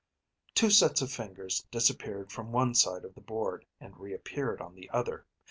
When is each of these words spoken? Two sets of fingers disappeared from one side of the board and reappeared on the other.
Two 0.55 0.71
sets 0.71 1.03
of 1.03 1.11
fingers 1.11 1.61
disappeared 1.69 2.31
from 2.31 2.51
one 2.51 2.73
side 2.73 3.05
of 3.05 3.13
the 3.13 3.21
board 3.21 3.67
and 3.79 3.99
reappeared 3.99 4.59
on 4.59 4.73
the 4.73 4.89
other. 4.89 5.27